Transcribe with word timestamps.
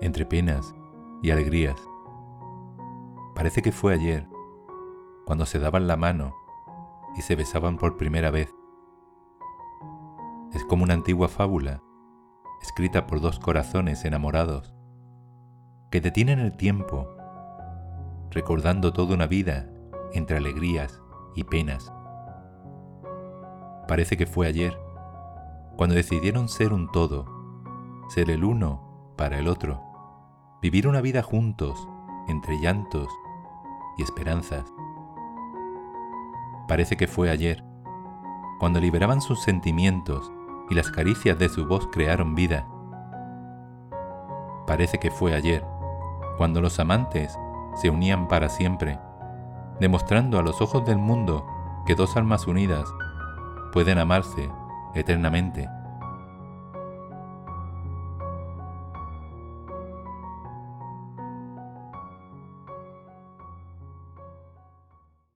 entre 0.00 0.26
penas 0.26 0.74
y 1.22 1.30
alegrías. 1.30 1.76
Parece 3.34 3.62
que 3.62 3.72
fue 3.72 3.94
ayer, 3.94 4.28
cuando 5.24 5.46
se 5.46 5.58
daban 5.58 5.86
la 5.86 5.96
mano 5.96 6.34
y 7.16 7.22
se 7.22 7.36
besaban 7.36 7.76
por 7.76 7.96
primera 7.96 8.30
vez. 8.30 8.54
Es 10.52 10.64
como 10.64 10.84
una 10.84 10.94
antigua 10.94 11.28
fábula, 11.28 11.82
escrita 12.62 13.06
por 13.06 13.20
dos 13.20 13.38
corazones 13.38 14.04
enamorados, 14.04 14.74
que 15.90 16.00
detienen 16.00 16.38
el 16.38 16.56
tiempo, 16.56 17.08
recordando 18.30 18.92
toda 18.92 19.14
una 19.14 19.26
vida 19.26 19.68
entre 20.12 20.36
alegrías 20.36 21.00
y 21.34 21.44
penas. 21.44 21.92
Parece 23.88 24.16
que 24.16 24.26
fue 24.26 24.46
ayer, 24.46 24.78
cuando 25.76 25.94
decidieron 25.94 26.48
ser 26.48 26.72
un 26.72 26.90
todo, 26.90 27.26
ser 28.08 28.30
el 28.30 28.44
uno 28.44 29.12
para 29.16 29.38
el 29.38 29.48
otro, 29.48 29.93
vivir 30.64 30.88
una 30.88 31.02
vida 31.02 31.22
juntos, 31.22 31.90
entre 32.26 32.58
llantos 32.58 33.10
y 33.98 34.02
esperanzas. 34.02 34.64
Parece 36.66 36.96
que 36.96 37.06
fue 37.06 37.28
ayer, 37.28 37.62
cuando 38.58 38.80
liberaban 38.80 39.20
sus 39.20 39.42
sentimientos 39.42 40.32
y 40.70 40.74
las 40.74 40.90
caricias 40.90 41.38
de 41.38 41.50
su 41.50 41.66
voz 41.66 41.86
crearon 41.92 42.34
vida. 42.34 42.66
Parece 44.66 44.98
que 44.98 45.10
fue 45.10 45.34
ayer, 45.34 45.62
cuando 46.38 46.62
los 46.62 46.80
amantes 46.80 47.38
se 47.74 47.90
unían 47.90 48.26
para 48.26 48.48
siempre, 48.48 48.98
demostrando 49.80 50.38
a 50.38 50.42
los 50.42 50.62
ojos 50.62 50.86
del 50.86 50.96
mundo 50.96 51.46
que 51.84 51.94
dos 51.94 52.16
almas 52.16 52.46
unidas 52.46 52.86
pueden 53.70 53.98
amarse 53.98 54.50
eternamente. 54.94 55.68